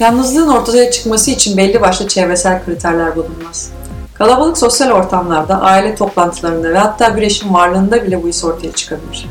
[0.00, 3.70] Yalnızlığın ortaya çıkması için belli başlı çevresel kriterler bulunmaz.
[4.14, 9.28] Kalabalık sosyal ortamlarda, aile toplantılarında ve hatta bir eşin varlığında bile bu his ortaya çıkabilir.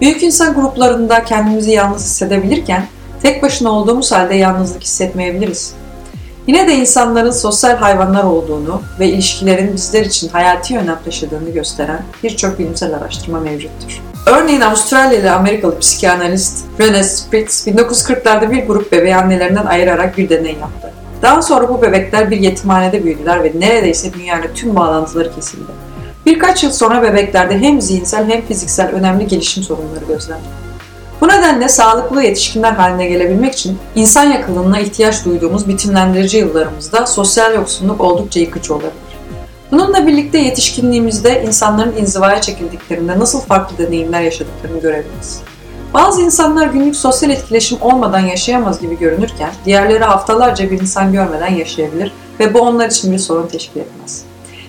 [0.00, 2.86] Büyük insan gruplarında kendimizi yalnız hissedebilirken,
[3.22, 5.74] tek başına olduğumuz halde yalnızlık hissetmeyebiliriz.
[6.46, 12.58] Yine de insanların sosyal hayvanlar olduğunu ve ilişkilerin bizler için hayati önem taşıdığını gösteren birçok
[12.58, 14.02] bilimsel araştırma mevcuttur.
[14.26, 20.92] Örneğin Avustralyalı Amerikalı psikiyanalist René Spritz 1940'larda bir grup bebeği annelerinden ayırarak bir deney yaptı.
[21.22, 25.72] Daha sonra bu bebekler bir yetimhanede büyüdüler ve neredeyse dünyayla tüm bağlantıları kesildi.
[26.26, 30.44] Birkaç yıl sonra bebeklerde hem zihinsel hem fiziksel önemli gelişim sorunları gözlendi.
[31.20, 38.00] Bu nedenle sağlıklı yetişkinler haline gelebilmek için insan yakınlığına ihtiyaç duyduğumuz bitimlendirici yıllarımızda sosyal yoksunluk
[38.00, 39.05] oldukça yıkıcı olabilir.
[39.70, 45.40] Bununla birlikte yetişkinliğimizde insanların inzivaya çekildiklerinde nasıl farklı deneyimler yaşadıklarını görebiliriz.
[45.94, 52.12] Bazı insanlar günlük sosyal etkileşim olmadan yaşayamaz gibi görünürken diğerleri haftalarca bir insan görmeden yaşayabilir
[52.40, 54.24] ve bu onlar için bir sorun teşkil etmez.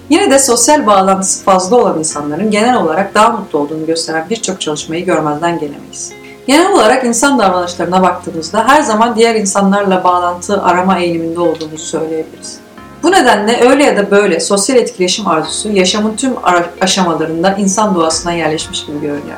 [0.09, 5.05] Yine de sosyal bağlantısı fazla olan insanların genel olarak daha mutlu olduğunu gösteren birçok çalışmayı
[5.05, 6.11] görmezden gelemeyiz.
[6.47, 12.66] Genel olarak insan davranışlarına baktığımızda her zaman diğer insanlarla bağlantı arama eğiliminde olduğumuzu söyleyebiliriz.
[13.03, 16.33] Bu nedenle öyle ya da böyle sosyal etkileşim arzusu yaşamın tüm
[16.81, 19.37] aşamalarında insan doğasına yerleşmiş gibi görünüyor.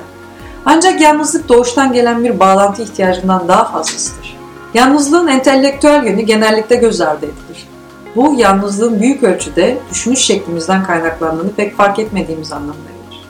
[0.65, 4.37] Ancak yalnızlık doğuştan gelen bir bağlantı ihtiyacından daha fazlasıdır.
[4.73, 7.67] Yalnızlığın entelektüel yönü genellikle göz ardı edilir.
[8.15, 13.23] Bu yalnızlığın büyük ölçüde düşünüş şeklimizden kaynaklandığını pek fark etmediğimiz anlamına gelir.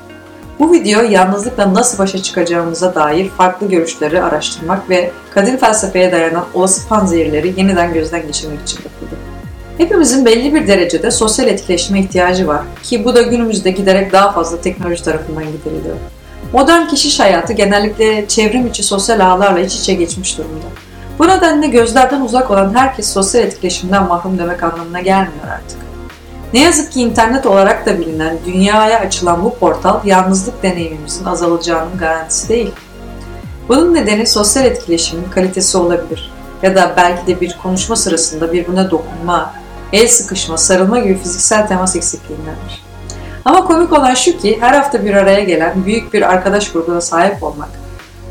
[0.59, 6.87] Bu video yalnızlıkla nasıl başa çıkacağımıza dair farklı görüşleri araştırmak ve kadim felsefeye dayanan olası
[6.87, 9.08] panzehirleri yeniden gözden geçirmek için yapıldı.
[9.79, 14.61] Hepimizin belli bir derecede sosyal etkileşime ihtiyacı var ki bu da günümüzde giderek daha fazla
[14.61, 15.95] teknoloji tarafından gideriliyor.
[16.53, 20.65] Modern keşiş hayatı genellikle çevrim içi sosyal ağlarla iç içe geçmiş durumda.
[21.19, 25.77] Bu nedenle gözlerden uzak olan herkes sosyal etkileşimden mahrum demek anlamına gelmiyor artık.
[26.53, 32.49] Ne yazık ki internet olarak da bilinen dünyaya açılan bu portal yalnızlık deneyimimizin azalacağının garantisi
[32.49, 32.71] değil.
[33.69, 36.31] Bunun nedeni sosyal etkileşimin kalitesi olabilir
[36.63, 39.53] ya da belki de bir konuşma sırasında birbirine dokunma,
[39.93, 42.83] el sıkışma, sarılma gibi fiziksel temas eksikliğindendir.
[43.45, 47.43] Ama komik olan şu ki her hafta bir araya gelen büyük bir arkadaş grubuna sahip
[47.43, 47.69] olmak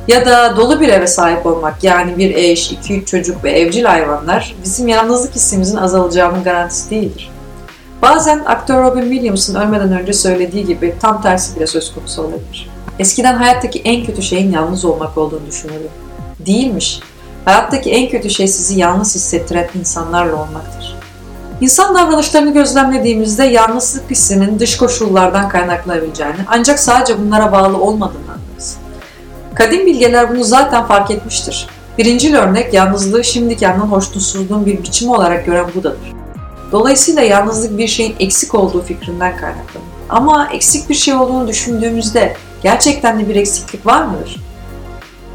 [0.08, 3.84] ya da dolu bir eve sahip olmak yani bir eş, iki üç çocuk ve evcil
[3.84, 7.30] hayvanlar bizim yalnızlık hissimizin azalacağının garantisi değildir.
[8.02, 12.70] Bazen aktör Robin Williams'ın ölmeden önce söylediği gibi tam tersi bile söz konusu olabilir.
[12.98, 15.90] Eskiden hayattaki en kötü şeyin yalnız olmak olduğunu düşünürdüm.
[16.46, 17.00] Değilmiş.
[17.44, 20.97] Hayattaki en kötü şey sizi yalnız hissettiren insanlarla olmaktır.
[21.60, 28.76] İnsan davranışlarını gözlemlediğimizde yalnızlık hissinin dış koşullardan kaynaklanabileceğini ancak sadece bunlara bağlı olmadığını anlarız.
[29.54, 31.66] Kadim bilgeler bunu zaten fark etmiştir.
[31.98, 36.12] Birincil örnek yalnızlığı şimdiki anın hoşnutsuzluğun bir biçimi olarak gören Buda'dır.
[36.72, 39.88] Dolayısıyla yalnızlık bir şeyin eksik olduğu fikrinden kaynaklanır.
[40.08, 44.36] Ama eksik bir şey olduğunu düşündüğümüzde gerçekten de bir eksiklik var mıdır?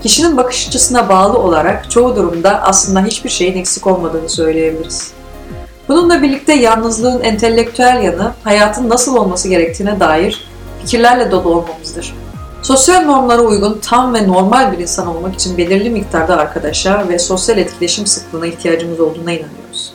[0.03, 5.13] Kişinin bakış açısına bağlı olarak çoğu durumda aslında hiçbir şeyin eksik olmadığını söyleyebiliriz.
[5.87, 10.47] Bununla birlikte yalnızlığın entelektüel yanı hayatın nasıl olması gerektiğine dair
[10.81, 12.13] fikirlerle dolu olmamızdır.
[12.61, 17.57] Sosyal normlara uygun tam ve normal bir insan olmak için belirli miktarda arkadaşa ve sosyal
[17.57, 19.93] etkileşim sıklığına ihtiyacımız olduğuna inanıyoruz.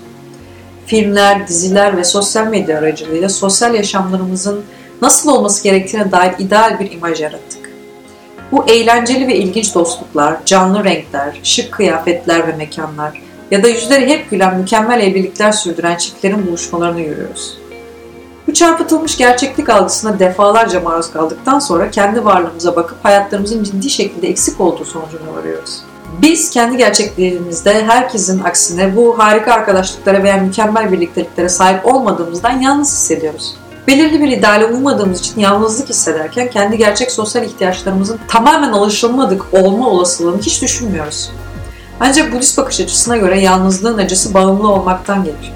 [0.86, 4.64] Filmler, diziler ve sosyal medya aracılığıyla sosyal yaşamlarımızın
[5.02, 7.70] nasıl olması gerektiğine dair ideal bir imaj yarattık.
[8.52, 14.30] Bu eğlenceli ve ilginç dostluklar, canlı renkler, şık kıyafetler ve mekanlar, ya da yüzleri hep
[14.30, 17.58] gülen mükemmel evlilikler sürdüren çiftlerin buluşmalarını görüyoruz.
[18.46, 24.60] Bu çarpıtılmış gerçeklik algısına defalarca maruz kaldıktan sonra kendi varlığımıza bakıp hayatlarımızın ciddi şekilde eksik
[24.60, 25.82] olduğu sonucuna varıyoruz.
[26.22, 33.54] Biz kendi gerçekliğimizde herkesin aksine bu harika arkadaşlıklara veya mükemmel birlikteliklere sahip olmadığımızdan yalnız hissediyoruz.
[33.86, 40.40] Belirli bir ideale uymadığımız için yalnızlık hissederken kendi gerçek sosyal ihtiyaçlarımızın tamamen alışılmadık olma olasılığını
[40.40, 41.30] hiç düşünmüyoruz.
[42.00, 45.52] Ancak Budist bakış açısına göre yalnızlığın acısı bağımlı olmaktan gelir.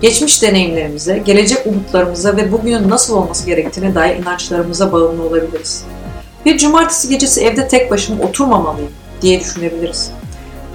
[0.00, 5.84] Geçmiş deneyimlerimize, gelecek umutlarımıza ve bugünün nasıl olması gerektiğine dair inançlarımıza bağımlı olabiliriz.
[6.46, 8.90] Bir cumartesi gecesi evde tek başıma oturmamalıyım
[9.22, 10.10] diye düşünebiliriz.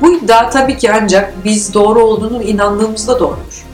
[0.01, 3.65] Bu iddia tabii ki ancak biz doğru olduğunu inandığımızda doğrudur.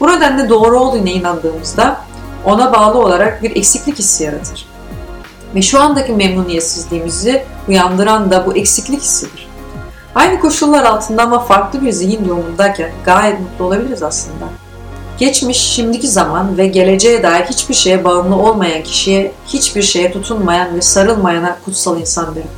[0.00, 2.00] Bu nedenle doğru olduğuna inandığımızda
[2.44, 4.66] ona bağlı olarak bir eksiklik hissi yaratır.
[5.54, 9.53] Ve şu andaki memnuniyetsizliğimizi uyandıran da bu eksiklik hissidir.
[10.14, 14.44] Aynı koşullar altında ama farklı bir zihin durumundayken gayet mutlu olabiliriz aslında.
[15.18, 20.82] Geçmiş, şimdiki zaman ve geleceğe dair hiçbir şeye bağımlı olmayan kişiye, hiçbir şeye tutunmayan ve
[20.82, 22.48] sarılmayana kutsal insan derim.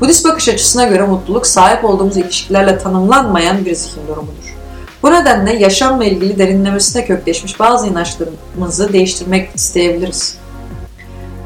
[0.00, 4.54] Budist bakış açısına göre mutluluk sahip olduğumuz ilişkilerle tanımlanmayan bir zihin durumudur.
[5.02, 10.38] Bu nedenle yaşamla ilgili derinlemesine kökleşmiş bazı inançlarımızı değiştirmek isteyebiliriz.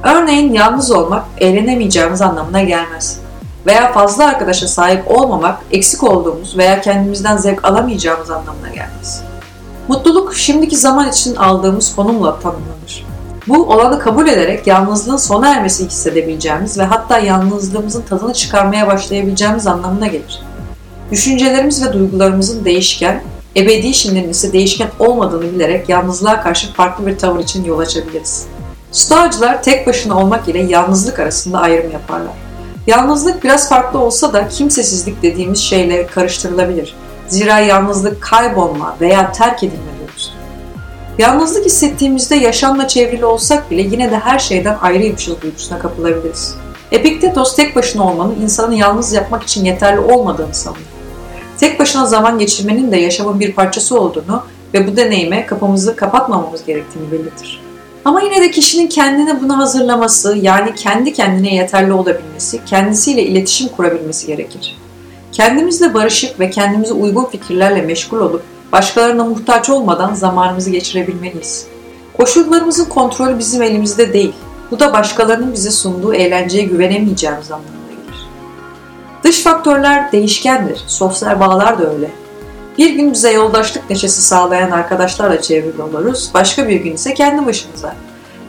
[0.02, 3.20] Örneğin yalnız olmak eğlenemeyeceğimiz anlamına gelmez.
[3.68, 9.22] Veya fazla arkadaşa sahip olmamak eksik olduğumuz veya kendimizden zevk alamayacağımız anlamına gelmez.
[9.88, 13.06] Mutluluk şimdiki zaman için aldığımız konumla tanımlanır.
[13.48, 20.06] Bu olanı kabul ederek yalnızlığın sona ermesi hissedebileceğimiz ve hatta yalnızlığımızın tadını çıkarmaya başlayabileceğimiz anlamına
[20.06, 20.42] gelir.
[21.10, 23.22] Düşüncelerimiz ve duygularımızın değişken,
[23.56, 28.46] ebedi şimdinin ise değişken olmadığını bilerek yalnızlığa karşı farklı bir tavır için yol açabiliriz.
[28.92, 32.47] Stoacılar tek başına olmak ile yalnızlık arasında ayrım yaparlar.
[32.88, 36.94] Yalnızlık biraz farklı olsa da kimsesizlik dediğimiz şeyle karıştırılabilir.
[37.26, 40.36] Zira yalnızlık kaybolma veya terk edilme duygusudur.
[41.18, 46.54] Yalnızlık hissettiğimizde yaşamla çevrili olsak bile yine de her şeyden ayrıymışız duygusuna kapılabiliriz.
[46.92, 50.78] Epiktetos tek başına olmanın insanı yalnız yapmak için yeterli olmadığını sanır.
[51.58, 54.42] Tek başına zaman geçirmenin de yaşamın bir parçası olduğunu
[54.74, 57.67] ve bu deneyime kapımızı kapatmamamız gerektiğini belirtir.
[58.08, 64.26] Ama yine de kişinin kendini buna hazırlaması, yani kendi kendine yeterli olabilmesi, kendisiyle iletişim kurabilmesi
[64.26, 64.76] gerekir.
[65.32, 71.66] Kendimizle barışık ve kendimize uygun fikirlerle meşgul olup başkalarına muhtaç olmadan zamanımızı geçirebilmeliyiz.
[72.16, 74.32] Koşullarımızın kontrolü bizim elimizde değil.
[74.70, 78.28] Bu da başkalarının bize sunduğu eğlenceye güvenemeyeceğimiz anlamına gelir.
[79.24, 80.84] Dış faktörler değişkendir.
[80.86, 82.10] Sosyal bağlar da öyle.
[82.78, 87.94] Bir gün bize yoldaşlık neşesi sağlayan arkadaşlarla çevrili oluruz, başka bir gün ise kendi başımıza.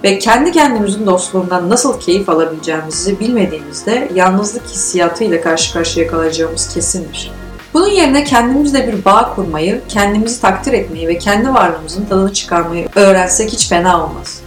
[0.04, 7.32] Ve kendi kendimizin dostluğundan nasıl keyif alabileceğimizi bilmediğimizde yalnızlık hissiyatıyla karşı karşıya kalacağımız kesindir.
[7.74, 13.54] Bunun yerine kendimizle bir bağ kurmayı, kendimizi takdir etmeyi ve kendi varlığımızın tadını çıkarmayı öğrensek
[13.54, 14.42] hiç fena olmaz.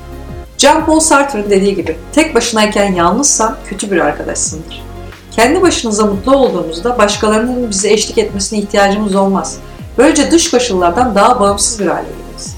[0.58, 4.82] Jean-Paul Sartre'ın dediği gibi, tek başınayken yalnızsan kötü bir arkadaşsındır.
[5.30, 9.58] Kendi başınıza mutlu olduğumuzda başkalarının bize eşlik etmesine ihtiyacımız olmaz.
[9.98, 12.56] Böylece dış koşullardan daha bağımsız bir hale geliriz.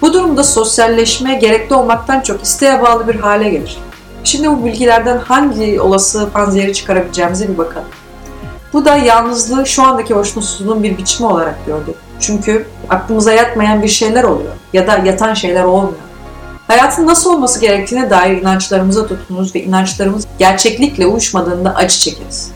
[0.00, 3.78] Bu durumda sosyalleşme gerekli olmaktan çok isteğe bağlı bir hale gelir.
[4.24, 7.88] Şimdi bu bilgilerden hangi olası panzehiri çıkarabileceğimize bir bakalım.
[8.72, 11.94] Bu da yalnızlığı şu andaki hoşnutsuzluğun bir biçimi olarak gördük.
[12.20, 15.94] Çünkü aklımıza yatmayan bir şeyler oluyor ya da yatan şeyler olmuyor.
[16.66, 22.50] Hayatın nasıl olması gerektiğine dair inançlarımıza tutunuruz ve inançlarımız gerçeklikle uyuşmadığında acı çekeriz.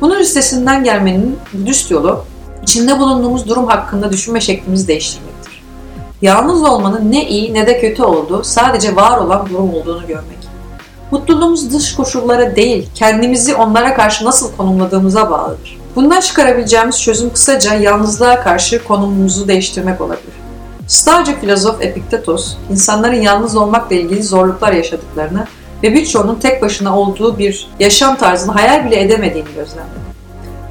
[0.00, 2.24] Bunun üstesinden gelmenin Budist yolu,
[2.62, 5.62] içinde bulunduğumuz durum hakkında düşünme şeklimizi değiştirmektir.
[6.22, 10.42] Yalnız olmanın ne iyi ne de kötü olduğu, sadece var olan durum olduğunu görmek.
[11.10, 15.78] Mutluluğumuz dış koşullara değil, kendimizi onlara karşı nasıl konumladığımıza bağlıdır.
[15.96, 20.34] Bundan çıkarabileceğimiz çözüm kısaca yalnızlığa karşı konumumuzu değiştirmek olabilir.
[20.86, 25.46] Stoacı filozof Epiktetos, insanların yalnız olmakla ilgili zorluklar yaşadıklarını
[25.82, 30.01] ve birçoğunun tek başına olduğu bir yaşam tarzını hayal bile edemediğini gözlemledi.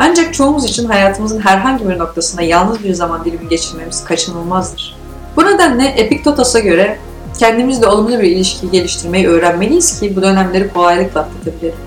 [0.04, 4.98] Ancak çoğumuz için hayatımızın herhangi bir noktasında yalnız bir zaman dilimi geçirmemiz kaçınılmazdır.
[5.36, 6.98] Bu nedenle Epiktetos'a göre
[7.40, 11.78] kendimizle olumlu bir ilişki geliştirmeyi öğrenmeliyiz ki bu dönemleri kolaylıkla atlatabilelim.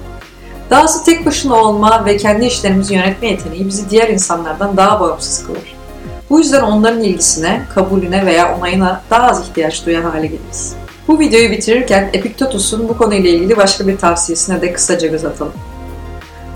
[0.70, 5.76] Dahası tek başına olma ve kendi işlerimizi yönetme yeteneği bizi diğer insanlardan daha bağımsız kılar.
[6.30, 10.74] Bu yüzden onların ilgisine, kabulüne veya onayına daha az ihtiyaç duyan hale geliriz.
[11.08, 15.52] Bu videoyu bitirirken Epiktetos'un bu konuyla ilgili başka bir tavsiyesine de kısaca göz atalım.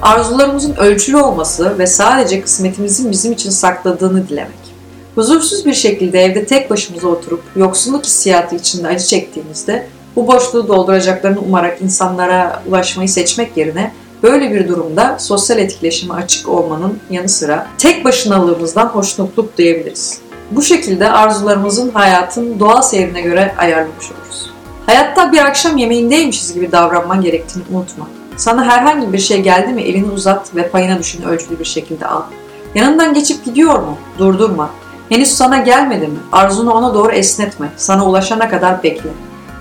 [0.02, 4.68] Arzularımızın ölçülü olması ve sadece kısmetimizin bizim için sakladığını dilemek.
[5.14, 11.40] Huzursuz bir şekilde evde tek başımıza oturup yoksulluk hissiyatı içinde acı çektiğimizde bu boşluğu dolduracaklarını
[11.40, 18.04] umarak insanlara ulaşmayı seçmek yerine Böyle bir durumda sosyal etkileşime açık olmanın yanı sıra tek
[18.04, 20.20] başınalığımızdan hoşnutluk duyabiliriz.
[20.50, 24.50] Bu şekilde arzularımızın hayatın doğal seyrine göre ayarlamış oluruz.
[24.86, 28.08] Hayatta bir akşam yemeğindeymişiz gibi davranman gerektiğini unutma.
[28.38, 32.22] Sana herhangi bir şey geldi mi elini uzat ve payına düşeni ölçülü bir şekilde al.
[32.74, 33.98] Yanından geçip gidiyor mu?
[34.18, 34.70] Durdurma.
[35.08, 36.18] Henüz sana gelmedi mi?
[36.32, 37.68] Arzunu ona doğru esnetme.
[37.76, 39.10] Sana ulaşana kadar bekle.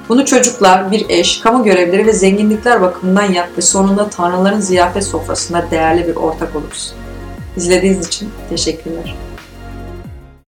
[0.10, 5.66] Bunu çocuklar, bir eş, kamu görevleri ve zenginlikler bakımından yap ve sonunda tanrıların ziyafet sofrasında
[5.72, 6.98] değerli bir ortak olursun.
[7.58, 9.16] İzlediğiniz için teşekkürler.